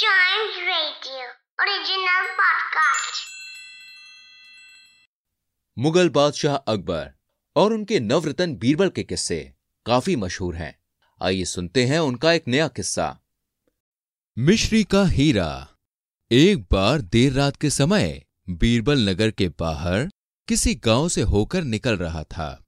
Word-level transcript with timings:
Original 0.00 1.08
podcast. 2.32 3.18
Mughal 5.78 6.08
बादशाह 6.08 6.56
अकबर 6.56 7.10
और 7.56 7.72
उनके 7.72 8.00
नवरतन 8.00 8.56
बीरबल 8.56 8.88
के 8.88 9.02
किस्से 9.02 9.52
काफ़ी 9.86 10.16
मशहूर 10.16 10.56
हैं। 10.56 10.78
आइए 11.22 11.44
सुनते 11.44 11.84
हैं 11.84 11.98
उनका 11.98 12.32
एक 12.32 12.44
नया 12.48 12.68
किस्सा। 12.68 13.18
मिश्री 14.38 14.84
का 14.84 15.04
हीरा। 15.04 15.68
एक 16.30 16.62
बार 16.72 17.00
देर 17.00 17.32
रात 17.32 17.56
के 17.56 17.70
समय 17.70 18.24
बीरबल 18.50 18.98
नगर 18.98 19.30
के 19.30 19.48
बाहर 19.48 20.10
किसी 20.48 20.74
गाँव 20.74 21.08
से 21.08 21.22
होकर 21.22 21.62
निकल 21.62 21.96
रहा 21.96 22.24
था। 22.24 22.64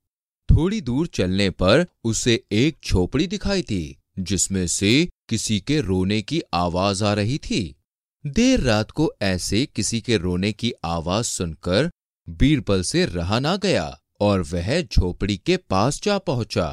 थोड़ी 0.51 0.81
दूर 0.81 1.07
चलने 1.07 1.51
पर 1.51 1.87
उसे 2.05 2.45
एक 2.53 2.79
झोपड़ी 2.87 3.27
दिखाई 3.27 3.63
थी, 3.63 3.99
जिसमें 4.19 4.67
से 4.67 5.09
किसी 5.33 5.59
के 5.61 5.81
रोने 5.81 6.21
की 6.23 6.41
आवाज़ 6.55 7.05
आ 7.05 7.13
रही 7.15 7.37
थी। 7.39 7.61
देर 8.25 8.61
रात 8.61 8.91
को 8.91 9.11
ऐसे 9.23 9.65
किसी 9.67 10.01
के 10.01 10.17
रोने 10.17 10.53
की 10.53 10.73
आवाज़ 10.85 11.27
सुनकर 11.27 11.91
बीरबल 12.29 12.83
से 12.83 13.05
रहा 13.07 13.39
ना 13.41 13.55
गया 13.57 13.87
और 14.21 14.41
वह 14.43 14.81
झोपड़ी 14.83 15.37
के 15.37 15.57
पास 15.57 16.01
जा 16.03 16.17
पहुँचा। 16.19 16.67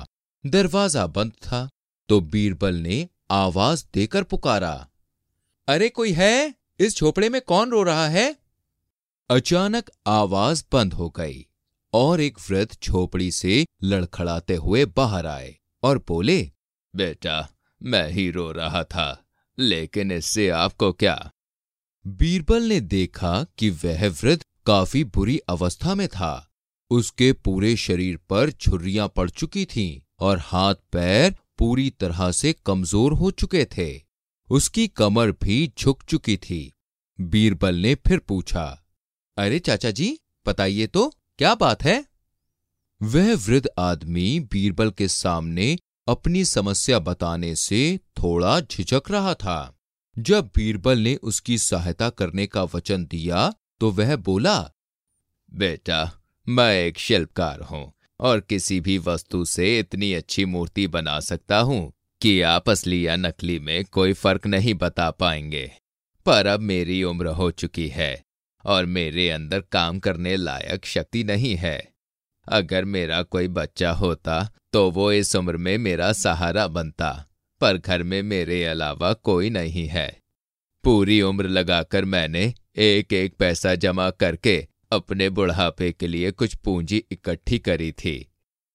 दरवाज़ा 0.43 1.05
बंद 1.07 1.31
था 1.31 1.67
तो 2.09 2.19
बीरबल 2.21 2.75
ने 2.75 3.07
आवाज़ 3.31 3.85
देकर 3.93 4.23
पुकारा, 4.23 4.73
अरे 5.67 5.89
कोई 5.89 6.11
है? 6.11 6.53
इस 6.79 6.97
झोपड़े 6.97 7.29
में 7.29 7.41
कौन 7.41 7.71
रो 7.71 7.83
रहा 7.83 8.07
है? 8.07 8.35
अचानक 9.29 9.89
आवाज़ 10.07 10.63
बंद 10.71 10.93
हो 10.93 11.09
गई 11.09 11.45
और 11.93 12.21
एक 12.21 12.37
वृद्ध 12.49 12.75
झोपड़ी 12.83 13.31
से 13.31 13.65
लड़खड़ाते 13.83 14.55
हुए 14.55 14.85
बाहर 14.97 15.27
आए 15.27 15.55
और 15.83 16.03
बोले, 16.07 16.41
बेटा 16.93 17.39
मैं 17.81 18.07
ही 18.09 18.29
रो 18.31 18.51
रहा 18.51 18.83
था, 18.83 19.25
लेकिन 19.57 20.11
इससे 20.11 20.49
आपको 20.49 20.91
क्या? 20.93 21.31
बीरबल 22.05 22.63
ने 22.63 22.79
देखा 22.81 23.43
कि 23.57 23.69
वह 23.69 24.07
वृद्ध 24.21 24.41
काफ़ी 24.65 25.03
बुरी 25.05 25.37
अवस्था 25.49 25.95
में 25.95 26.07
था। 26.07 26.45
उसके 26.91 27.31
पूरे 27.35 27.75
शरीर 27.75 28.17
पर 28.29 28.51
छुर्रियाँ 28.51 29.07
पड़ 29.07 29.29
चुकी 29.29 29.65
थीं 29.65 30.01
और 30.19 30.39
हाथ 30.39 30.75
पैर 30.91 31.35
पूरी 31.59 31.89
तरह 31.89 32.31
से 32.31 32.53
कमज़ोर 32.65 33.13
हो 33.13 33.31
चुके 33.31 33.65
थे। 33.77 33.89
उसकी 34.49 34.87
कमर 34.87 35.31
भी 35.31 35.71
झुक 35.79 36.03
चुकी 36.03 36.37
थी। 36.37 36.71
बीरबल 37.19 37.75
ने 37.75 37.93
फिर 37.97 38.19
पूछा, 38.19 38.65
अरे 39.37 39.59
चाचा 39.59 39.91
जी, 39.91 40.17
बताइए 40.45 40.87
तो 40.87 41.07
क्या 41.39 41.53
बात 41.55 41.83
है? 41.83 42.03
वह 43.01 43.33
वृद्ध 43.37 43.67
आदमी 43.79 44.39
बीरबल 44.51 44.91
के 44.91 45.07
सामने 45.07 45.77
अपनी 46.09 46.45
समस्या 46.45 46.99
बताने 46.99 47.55
से 47.55 47.99
थोड़ा 48.17 48.59
झिझक 48.59 49.11
रहा 49.11 49.33
था। 49.33 49.75
जब 50.19 50.49
बीरबल 50.55 50.99
ने 50.99 51.15
उसकी 51.15 51.57
सहायता 51.57 52.09
करने 52.09 52.47
का 52.47 52.63
वचन 52.63 53.05
दिया 53.05 53.53
तो 53.79 53.91
वह 53.91 54.15
बोला, 54.15 54.57
बेटा, 55.53 56.11
मैं 56.49 56.73
एक 56.83 56.97
शिल्पकार 56.97 57.61
हूँ 57.61 57.91
और 58.19 58.39
किसी 58.39 58.79
भी 58.79 58.97
वस्तु 58.97 59.43
से 59.45 59.79
इतनी 59.79 60.13
अच्छी 60.13 60.45
मूर्ति 60.45 60.87
बना 60.87 61.19
सकता 61.19 61.59
हूँ 61.59 61.91
कि 62.21 62.41
आप 62.41 62.69
असली 62.69 63.07
या 63.07 63.15
नकली 63.15 63.59
में 63.59 63.85
कोई 63.85 64.13
फ़र्क 64.13 64.47
नहीं 64.47 64.73
बता 64.73 65.11
पाएँगे। 65.11 65.71
पर 66.25 66.45
अब 66.45 66.59
मेरी 66.59 67.03
उम्र 67.03 67.27
हो 67.27 67.51
चुकी 67.51 67.87
है 67.87 68.23
और 68.65 68.85
मेरे 68.85 69.29
अंदर 69.29 69.59
काम 69.71 69.99
करने 69.99 70.35
लायक 70.35 70.85
शक्ति 70.85 71.23
नहीं 71.23 71.55
है। 71.55 71.93
अगर 72.49 72.85
मेरा 72.85 73.21
कोई 73.23 73.47
बच्चा 73.49 73.91
होता 73.93 74.47
तो 74.73 74.89
वो 74.91 75.11
इस 75.11 75.35
उम्र 75.35 75.57
में 75.57 75.77
मेरा 75.77 76.11
सहारा 76.13 76.67
बनता, 76.67 77.11
पर 77.61 77.77
घर 77.77 78.03
में 78.03 78.21
मेरे 78.23 78.63
अलावा 78.65 79.11
कोई 79.13 79.49
नहीं 79.49 79.87
है। 79.87 80.09
पूरी 80.83 81.21
उम्र 81.21 81.47
लगाकर 81.47 82.05
मैंने 82.05 82.53
एक 82.77 83.13
एक 83.13 83.35
पैसा 83.35 83.73
जमा 83.75 84.09
करके 84.09 84.57
अपने 84.91 85.29
बुढ़ापे 85.29 85.91
के 85.91 86.07
लिए 86.07 86.31
कुछ 86.31 86.55
पूंजी 86.55 87.03
इकट्ठी 87.11 87.59
करी 87.59 87.91
थी। 87.93 88.17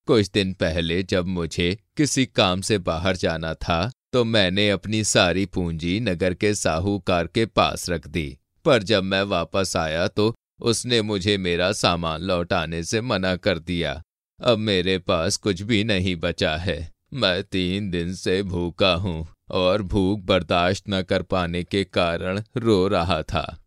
कुछ 0.08 0.30
दिन 0.30 0.52
पहले 0.52 1.02
जब 1.02 1.26
मुझे 1.26 1.76
किसी 1.96 2.26
काम 2.26 2.60
से 2.60 2.78
बाहर 2.80 3.16
जाना 3.16 3.54
था 3.56 3.90
तो 4.12 4.24
मैंने 4.24 4.68
अपनी 4.70 5.02
सारी 5.04 5.44
पूंजी 5.46 5.98
नगर 6.00 6.34
के 6.34 6.54
साहूकार 6.54 7.26
के 7.26 7.46
पास 7.46 7.88
रख 7.90 8.06
दी, 8.06 8.36
पर 8.64 8.82
जब 8.82 9.04
मैं 9.04 9.22
वापस 9.22 9.76
आया 9.76 10.06
तो 10.08 10.34
उसने 10.60 11.02
मुझे 11.02 11.38
मेरा 11.38 11.72
सामान 11.72 12.20
लौटाने 12.20 12.82
से 12.82 13.00
मना 13.00 13.36
कर 13.36 13.58
दिया। 13.58 14.02
अब 14.42 14.58
मेरे 14.58 14.98
पास 14.98 15.36
कुछ 15.36 15.62
भी 15.62 15.84
नहीं 15.84 16.16
बचा 16.16 16.56
है। 16.56 16.92
मैं 17.14 17.42
तीन 17.42 17.90
दिन 17.90 18.14
से 18.14 18.42
भूखा 18.42 18.94
हूँ 18.94 19.26
और 19.50 19.82
भूख 19.82 20.20
बर्दाश्त 20.20 20.84
न 20.88 21.02
कर 21.02 21.22
पाने 21.22 21.64
के 21.64 21.84
कारण 21.84 22.42
रो 22.56 22.88
रहा 22.88 23.22
था। 23.22 23.60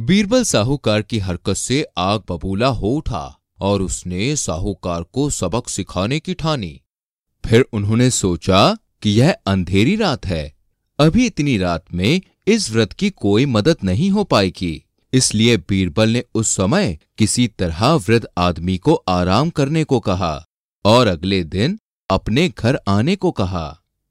बीरबल 0.00 0.42
साहूकार 0.42 1.02
की 1.02 1.18
हरकत 1.18 1.54
से 1.54 1.86
आग 1.98 2.22
बबूला 2.30 2.66
हो 2.66 2.88
उठा 2.88 3.40
और 3.60 3.82
उसने 3.82 4.36
साहूकार 4.36 5.02
को 5.02 5.30
सबक 5.30 5.68
सिखाने 5.68 6.20
की 6.20 6.34
ठानी। 6.34 6.80
फिर 7.46 7.64
उन्होंने 7.72 8.10
सोचा 8.10 8.76
कि 9.02 9.10
यह 9.10 9.36
अंधेरी 9.46 9.96
रात 9.96 10.26
है। 10.26 10.56
अभी 10.98 11.26
इतनी 11.26 11.58
रात 11.58 11.84
में 11.94 12.20
इस 12.46 12.70
व्रत 12.70 12.92
की 12.92 13.10
कोई 13.10 13.46
मदद 13.46 13.76
नहीं 13.84 14.10
हो 14.10 14.24
पाएगी। 14.24 14.84
इसलिए 15.12 15.56
बीरबल 15.58 16.08
ने 16.08 16.22
उस 16.34 16.54
समय 16.56 16.98
किसी 17.18 17.46
तरह 17.48 17.92
वृद्ध 17.94 18.26
आदमी 18.38 18.76
को 18.78 18.94
आराम 19.08 19.50
करने 19.50 19.84
को 19.84 20.00
कहा 20.00 20.34
और 20.84 21.06
अगले 21.06 21.42
दिन 21.46 21.78
अपने 22.10 22.48
घर 22.48 22.78
आने 22.88 23.16
को 23.16 23.30
कहा। 23.30 23.66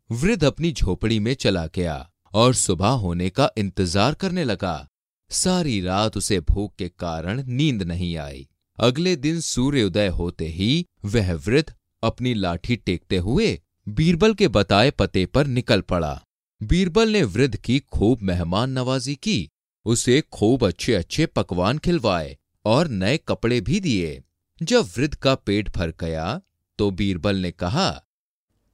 वृद्ध 0.10 0.44
अपनी 0.44 0.72
झोपड़ी 0.72 1.20
में 1.20 1.34
चला 1.34 1.66
गया 1.76 2.10
और 2.34 2.54
सुबह 2.54 2.90
होने 2.98 3.30
का 3.30 3.50
इंतज़ार 3.58 4.14
करने 4.14 4.44
लगा। 4.44 4.88
सारी 5.32 5.80
रात 5.82 6.18
उसे 6.18 6.40
भूख 6.40 6.74
के 6.76 6.88
कारण 6.90 7.44
नींद 7.48 7.84
नहीं 7.84 8.16
आई। 8.18 8.48
अगले 8.78 9.16
दिन 9.16 9.40
सूर्योदय 9.42 10.08
होते 10.08 10.48
ही 10.48 10.86
वह 11.06 11.34
वृद्ध 11.48 11.74
अपनी 12.04 12.34
लाठी 12.34 12.76
टेकते 12.76 13.18
हुए 13.18 13.60
बीरबल 13.88 14.34
के 14.34 14.48
बताए 14.48 14.92
पते 14.92 15.26
पर 15.26 15.48
निकल 15.48 15.82
पड़ा। 15.82 16.20
बीरबल 16.62 17.10
ने 17.10 17.24
वृद्ध 17.26 17.56
की 17.56 17.80
खूब 17.80 18.22
मेहमान 18.22 18.72
नवाजी 18.72 19.16
की 19.16 19.50
उसे 19.88 20.20
खूब 20.34 20.66
अच्छे 20.68 20.94
अच्छे 20.94 21.26
पकवान 21.26 21.78
खिलवाए 21.78 22.36
और 22.66 22.88
नए 22.88 23.18
कपड़े 23.28 23.60
भी 23.62 23.80
दिए। 23.80 24.22
जब 24.62 24.90
वृद्ध 24.98 25.14
का 25.16 25.36
पेट 25.36 25.70
भर 25.76 25.94
गया 26.00 26.42
तो 26.80 26.90
बीरबल 26.92 27.36
ने 27.36 27.52
कहा, 27.54 27.90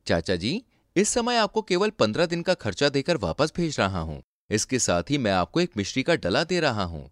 चाचा 0.07 0.35
जी, 0.35 0.63
इस 0.95 1.09
समय 1.09 1.37
आपको 1.37 1.61
केवल 1.61 1.89
पंद्रह 1.89 2.25
दिन 2.25 2.41
का 2.41 2.53
खर्चा 2.55 2.89
देकर 2.89 3.17
वापस 3.17 3.53
भेज 3.57 3.79
रहा 3.79 3.99
हूँ। 3.99 4.21
इसके 4.49 4.79
साथ 4.79 5.11
ही 5.11 5.17
मैं 5.17 5.31
आपको 5.31 5.61
एक 5.61 5.77
मिश्री 5.77 6.03
का 6.03 6.15
डला 6.15 6.43
दे 6.43 6.59
रहा 6.59 6.83
हूँ। 6.85 7.09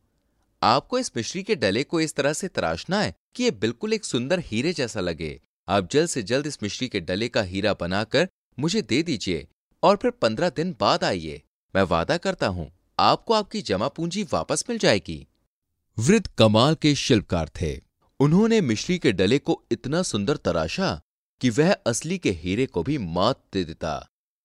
आपको 0.62 1.00
इस 1.00 1.12
मिश्री 1.18 1.44
के 1.44 1.56
डले 1.57 1.83
को 1.83 2.01
इस 2.01 2.16
तरह 2.16 2.33
से 2.33 2.47
तराशना 2.47 3.01
है 3.01 3.13
कि 3.35 3.44
यह 3.44 3.51
बिल्कुल 3.51 3.94
एक 3.94 4.06
सुंदर 4.06 4.44
हीरे 4.45 4.73
जैसा 4.73 5.00
लगे। 5.00 5.39
आप 5.68 5.91
जल्द 5.91 6.09
से 6.09 6.23
जल्द 6.23 6.47
इस 6.47 6.62
मिश्री 6.63 6.88
के 6.88 7.00
डले 7.01 7.29
का 7.29 7.41
हीरा 7.44 7.73
बनाकर 7.79 8.28
मुझे 8.57 8.81
दे 8.81 9.03
दीजिए 9.03 9.47
और 9.83 9.95
फिर 9.95 10.12
पंद्रह 10.12 10.50
दिन 10.51 10.75
बाद 10.79 11.03
आइए। 11.03 11.41
मैं 11.73 11.83
वादा 11.85 12.18
करता 12.19 12.47
हूँ 12.50 12.72
आपको 13.00 13.34
आपकी 13.34 13.62
जमा 13.62 13.88
पूंजी 13.88 14.24
वापस 14.24 14.63
मिल 14.69 14.78
जाएगी। 14.78 15.25
वृद्ध 15.97 16.28
कमाल 16.28 16.75
के 16.75 16.96
शिल्पकार 16.96 17.50
थे। 17.62 17.79
उन्होंने 18.19 18.62
मिश्री 18.62 18.97
के 19.00 19.12
डले 19.12 19.38
को 19.40 19.62
इतना 19.72 20.02
सुंदर 20.02 20.38
तराशा 20.38 21.00
कि 21.41 21.50
वह 21.50 21.72
असली 21.74 22.18
के 22.18 22.31
हीरे 22.31 22.66
को 22.66 22.84
भी 22.84 22.97
मात 22.97 23.40
दे 23.53 23.63
देता। 23.63 23.94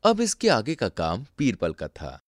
अब 0.05 0.21
इसके 0.21 0.49
आगे 0.49 0.75
का 0.75 0.89
काम 0.89 1.27
बीरबल 1.39 1.73
का 1.73 1.89
था। 1.89 2.21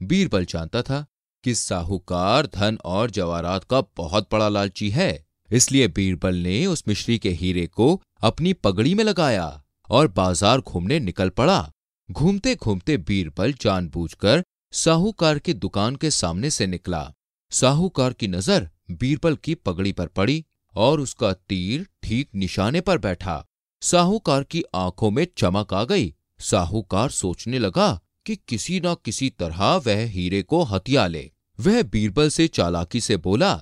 बीरबल 0.00 0.44
जानता 0.44 0.82
था 0.82 1.04
कि 1.44 1.54
साहूकार, 1.54 2.46
धन 2.46 2.78
और 2.84 3.10
जवाहरात 3.10 3.64
का 3.64 3.80
बहुत 3.96 4.28
बड़ा 4.32 4.48
लालची 4.48 4.90
है। 4.90 5.26
इसलिए 5.50 5.88
बीरबल 5.88 6.34
ने 6.34 6.64
उस 6.66 6.82
मिश्री 6.88 7.18
के 7.18 7.30
हीरे 7.30 7.66
को 7.66 8.02
अपनी 8.22 8.52
पगड़ी 8.52 8.94
में 8.94 9.04
लगाया 9.04 9.62
और 9.88 10.08
बाज़ार 10.08 10.60
घूमने 10.60 10.98
निकल 11.00 11.28
पड़ा। 11.28 11.72
घूमते 12.08 12.54
घूमते 12.54 12.96
बीरबल 12.96 13.52
जानबूझकर 13.52 14.42
साहूकार 14.72 15.38
की 15.38 15.52
दुकान 15.54 15.96
के 15.96 16.10
सामने 16.10 16.50
से 16.50 16.66
निकला। 16.66 17.12
साहूकार 17.52 18.12
की 18.12 18.28
नज़र 18.28 18.68
बीरबल 18.90 19.36
की 19.36 19.54
पगड़ी 19.54 19.92
पर 19.92 20.06
पड़ी 20.06 20.44
और 20.74 21.00
उसका 21.00 21.32
तीर 21.32 21.86
ठीक 22.02 22.28
निशाने 22.34 22.80
पर 22.80 22.98
बैठा। 22.98 23.44
साहूकार 23.82 24.42
की 24.42 24.62
आँखों 24.74 25.10
में 25.10 25.26
चमक 25.36 25.74
आ 25.74 25.84
गई। 25.84 26.14
साहूकार 26.40 27.10
सोचने 27.10 27.58
लगा 27.58 28.00
कि 28.26 28.36
किसी 28.48 28.80
न 28.80 28.94
किसी 29.04 29.30
तरह 29.30 29.74
वह 29.76 30.04
हीरे 30.04 30.42
को 30.42 30.62
हथिया 30.62 31.06
ले। 31.06 31.30
वह 31.60 31.82
बीरबल 31.82 32.28
से 32.28 32.48
चालाकी 32.48 33.00
से 33.00 33.16
बोला 33.16 33.54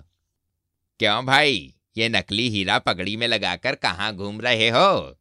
क्यों 1.01 1.25
भाई? 1.27 1.75
ये 1.97 2.09
नकली 2.09 2.49
हीरा 2.49 2.79
पगड़ी 2.79 3.17
में 3.17 3.29
लगाकर 3.29 3.75
कहाँ 3.75 4.15
घूम 4.15 4.41
रहे 4.41 4.69
हो? 4.71 5.17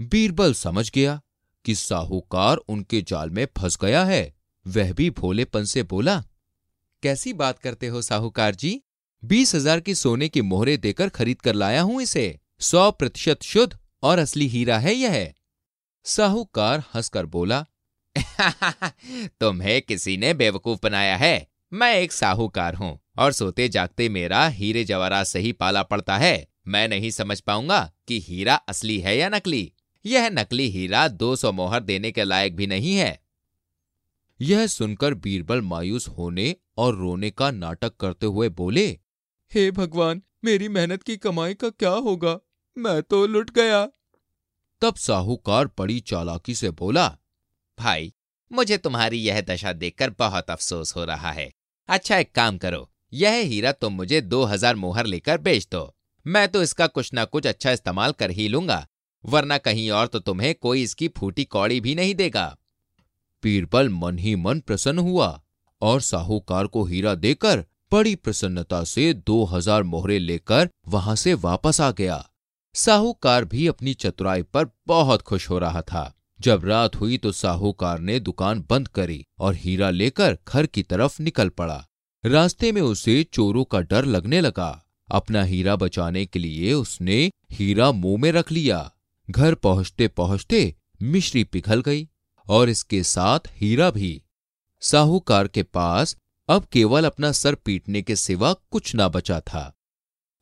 बीरबल 0.00 0.54
समझ 0.54 0.90
गया 0.90 1.20
कि 1.64 1.74
साहूकार 1.74 2.56
उनके 2.56 3.02
जाल 3.02 3.30
में 3.30 3.46
फंस 3.58 3.78
गया 3.82 4.04
है। 4.04 4.35
वह 4.66 4.92
भी 4.92 5.10
भोलेपन 5.10 5.64
से 5.64 5.82
बोला, 5.82 6.24
कैसी 7.02 7.32
बात 7.32 7.58
करते 7.58 7.86
हो 7.86 8.02
साहूकार 8.02 8.54
जी? 8.54 8.82
बीस 9.24 9.54
हज़ार 9.54 9.80
की 9.80 9.94
सोने 9.94 10.28
की 10.28 10.42
मोहरे 10.42 10.76
देकर 10.76 11.08
खरीद 11.08 11.40
कर 11.40 11.54
लाया 11.54 11.82
हूँ 11.82 12.02
इसे। 12.02 12.38
सौ 12.60 12.90
प्रतिशत 12.90 13.42
शुद्ध 13.42 13.78
और 14.02 14.18
असली 14.18 14.46
हीरा 14.46 14.78
है 14.78 14.94
यह। 14.94 15.34
साहूकार 16.04 16.82
हंसकर 16.94 17.26
बोला, 17.26 17.66
तुम्हें 19.40 19.82
किसी 19.82 20.16
ने 20.16 20.34
बेवकूफ़ 20.34 20.80
बनाया 20.82 21.16
है। 21.16 21.46
मैं 21.72 21.94
एक 21.94 22.12
साहूकार 22.12 22.74
हूँ 22.74 22.98
और 23.18 23.32
सोते 23.32 23.68
जागते 23.68 24.08
मेरा 24.08 24.48
हीरे 24.48 24.84
जवाहरात 24.84 25.26
से 25.26 25.38
ही 25.38 25.52
पाला 25.52 25.82
पड़ता 25.82 26.16
है। 26.16 26.48
मैं 26.68 26.88
नहीं 26.88 27.10
समझ 27.10 27.40
पाऊँगा 27.40 27.92
कि 28.08 28.20
हीरा 28.20 28.54
असली 28.54 28.98
है 28.98 29.16
या 29.18 29.28
नकली। 29.28 29.72
यह 30.06 30.28
नकली 30.30 30.68
हीरा 30.68 31.08
200 31.08 31.52
मोहर 31.52 31.82
देने 31.82 32.10
के 32.10 32.24
लायक 32.24 32.56
भी 32.56 32.66
नहीं 32.66 32.96
है। 32.96 33.25
यह 34.40 34.66
सुनकर 34.66 35.14
बीरबल 35.16 35.60
मायूस 35.62 36.08
होने 36.08 36.54
और 36.78 36.94
रोने 36.94 37.30
का 37.30 37.50
नाटक 37.50 37.96
करते 37.96 38.26
हुए 38.26 38.48
बोले 38.50 38.86
हे 39.52 39.70
भगवान 39.70 40.22
मेरी 40.44 40.68
मेहनत 40.68 41.02
की 41.02 41.16
कमाई 41.16 41.54
का 41.54 41.68
क्या 41.70 41.90
होगा? 41.90 42.38
मैं 42.76 43.02
तो 43.02 43.26
लुट 43.26 43.50
गया। 43.50 43.84
तब 44.82 44.94
साहूकार 44.96 45.66
बड़ी 45.78 45.98
चालाकी 46.00 46.54
से 46.54 46.70
बोला 46.72 47.06
भाई 47.78 48.12
मुझे 48.50 48.76
तुम्हारी 48.78 49.18
यह 49.18 49.40
दशा 49.40 49.72
देखकर 49.74 50.10
बहुत 50.18 50.50
अफसोस 50.50 50.94
हो 50.96 51.04
रहा 51.04 51.30
है। 51.32 51.50
अच्छा 51.88 52.18
एक 52.18 52.34
काम 52.34 52.58
करो 52.58 52.88
यह 53.12 53.34
हीरा 53.42 53.72
तुम 53.72 53.92
मुझे 53.92 54.20
दो 54.20 54.42
हज़ार 54.44 54.76
मोहर 54.76 55.06
लेकर 55.06 55.38
बेच 55.38 55.66
दो। 55.72 55.92
मैं 56.26 56.46
तो 56.48 56.62
इसका 56.62 56.86
कुछ 56.88 57.12
ना 57.14 57.24
कुछ 57.24 57.46
अच्छा 57.46 57.70
इस्तेमाल 57.70 58.12
कर 58.12 58.30
ही 58.30 58.48
लूँगा 58.48 58.86
वरना 59.24 59.58
कहीं 59.58 59.90
और 59.90 60.06
तो 60.06 60.18
तुम्हें 60.20 60.54
कोई 60.54 60.82
इसकी 60.82 61.08
फूटी 61.08 61.44
कौड़ी 61.46 61.80
भी 61.80 61.94
नहीं 61.94 62.14
देगा। 62.14 62.56
बीरबल 63.42 63.88
मन 63.88 64.18
ही 64.18 64.34
मन 64.36 64.60
प्रसन्न 64.60 64.98
हुआ 64.98 65.28
और 65.82 66.00
साहूकार 66.00 66.66
को 66.66 66.84
हीरा 66.84 67.14
देकर 67.14 67.64
बड़ी 67.92 68.14
प्रसन्नता 68.14 68.82
से 68.84 69.12
दो 69.14 69.44
हज़ार 69.44 69.82
मोहरे 69.82 70.18
लेकर 70.18 70.68
वहाँ 70.88 71.14
से 71.16 71.34
वापस 71.34 71.80
आ 71.80 71.90
गया। 71.90 72.24
साहूकार 72.74 73.44
भी 73.44 73.66
अपनी 73.66 73.94
चतुराई 73.94 74.42
पर 74.44 74.66
बहुत 74.86 75.22
खुश 75.22 75.48
हो 75.50 75.58
रहा 75.58 75.82
था। 75.82 76.12
जब 76.40 76.64
रात 76.64 76.96
हुई 76.96 77.18
तो 77.18 77.32
साहूकार 77.32 78.00
ने 78.00 78.18
दुकान 78.20 78.64
बंद 78.70 78.88
करी 78.88 79.24
और 79.38 79.54
हीरा 79.54 79.90
लेकर 79.90 80.36
घर 80.48 80.66
की 80.66 80.82
तरफ़ 80.82 81.20
निकल 81.22 81.48
पड़ा। 81.48 81.84
रास्ते 82.24 82.72
में 82.72 82.80
उसे 82.82 83.22
चोरों 83.24 83.64
का 83.64 83.80
डर 83.80 84.04
लगने 84.04 84.40
लगा। 84.40 84.68
अपना 85.08 85.42
हीरा 85.42 85.76
बचाने 85.76 86.24
के 86.26 86.38
लिए 86.38 86.72
उसने 86.72 87.18
हीरा 87.52 87.90
मुँह 87.92 88.20
में 88.20 88.30
रख 88.32 88.52
लिया। 88.52 88.90
घर 89.28 89.54
पहुँचते 89.54 90.08
पहुँचते 90.08 90.74
मिश्री 91.02 91.44
पिघल 91.44 91.80
गई। 91.80 92.06
और 92.48 92.68
इसके 92.68 93.02
साथ 93.02 93.48
हीरा 93.52 93.90
भी। 93.90 94.22
साहूकार 94.82 95.48
के 95.48 95.62
पास 95.62 96.16
अब 96.48 96.64
केवल 96.64 97.04
अपना 97.04 97.32
सर 97.32 97.54
पीटने 97.54 98.02
के 98.02 98.16
सिवा 98.16 98.52
कुछ 98.70 98.94
ना 98.94 99.08
बचा 99.08 99.40
था। 99.40 99.72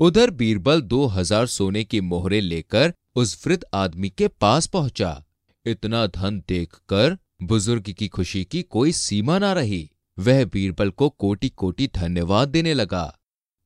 उधर 0.00 0.30
बीरबल 0.30 0.80
दो 0.80 1.06
हज़ार 1.06 1.46
सोने 1.46 1.84
की 1.84 2.00
मोहरे 2.00 2.40
लेकर 2.40 2.92
उस 3.16 3.46
वृद्ध 3.46 3.64
आदमी 3.74 4.10
के 4.10 4.28
पास 4.28 4.66
पहुँचा। 4.66 5.24
इतना 5.66 6.06
धन 6.06 6.42
देखकर 6.48 7.16
बुज़ुर्ग 7.42 7.90
की 7.90 8.08
खुशी 8.08 8.44
की 8.44 8.62
कोई 8.62 8.92
सीमा 8.92 9.38
ना 9.38 9.52
रही। 9.52 9.90
वह 10.18 10.44
बीरबल 10.44 10.90
को 10.90 11.08
कोटि 11.08 11.48
कोटि 11.48 11.88
धन्यवाद 11.94 12.48
देने 12.48 12.74
लगा। 12.74 13.18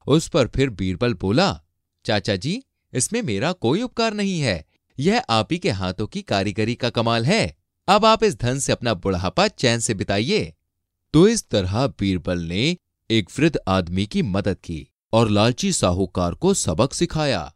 उस 0.06 0.28
पर 0.28 0.46
फिर 0.46 0.70
बीरबल 0.70 1.14
बोला, 1.14 1.60
चाचा 2.04 2.36
जी, 2.36 2.62
इसमें 2.92 3.22
मेरा 3.22 3.52
कोई 3.52 3.82
उपकार 3.82 4.14
नहीं 4.14 4.40
है। 4.40 4.64
यह 4.98 5.22
आप 5.30 5.48
ही 5.52 5.58
के 5.58 5.70
हाथों 5.70 6.06
की 6.06 6.22
कारीगरी 6.22 6.74
का 6.74 6.90
कमाल 6.90 7.24
है। 7.24 7.57
अब 7.88 8.04
आप 8.04 8.24
इस 8.24 8.38
धन 8.40 8.58
से 8.58 8.72
अपना 8.72 8.94
बुढ़ापा 8.94 9.48
चैन 9.48 9.78
से 9.78 9.94
बिताइए। 9.94 10.52
तो 11.14 11.28
इस 11.28 11.48
तरह 11.48 11.86
बीरबल 11.86 12.38
ने 12.38 12.76
एक 13.10 13.28
वृद्ध 13.38 13.58
आदमी 13.68 14.06
की 14.06 14.22
मदद 14.22 14.54
की 14.54 14.88
और 15.12 15.30
लालची 15.30 15.72
साहूकार 15.72 16.34
को 16.34 16.54
सबक 16.54 16.92
सिखाया। 16.92 17.54